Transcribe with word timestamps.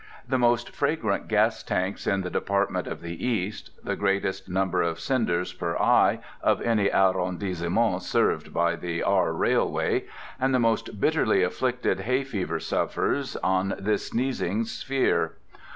the 0.27 0.39
most 0.39 0.71
fragrant 0.73 1.27
gas 1.27 1.61
tanks 1.61 2.07
in 2.07 2.21
the 2.21 2.29
Department 2.31 2.87
of 2.87 3.01
the 3.01 3.23
East, 3.23 3.69
the 3.85 3.95
greatest 3.95 4.49
number 4.49 4.81
of 4.81 4.99
cinders 4.99 5.53
per 5.53 5.77
eye 5.77 6.17
of 6.41 6.59
any 6.63 6.89
arondissement 6.91 8.01
served 8.01 8.51
by 8.51 8.75
the 8.75 9.03
R—— 9.03 9.31
railway, 9.31 10.05
and 10.39 10.55
the 10.55 10.59
most 10.59 10.99
bitterly 10.99 11.43
afflicted 11.43 11.99
hay 11.99 12.23
fever 12.23 12.59
sufferer 12.59 13.21
on 13.43 13.75
this 13.77 14.07
sneezing 14.07 14.63
sphere. 14.65 15.33